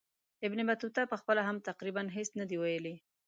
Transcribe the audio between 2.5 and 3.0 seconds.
ویلي.